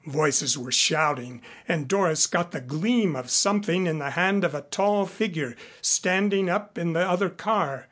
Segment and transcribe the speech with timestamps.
[0.07, 4.61] Voices were shouting and Doris got the gleam of something in the hand of a
[4.61, 7.79] tall figure standing up in the other car.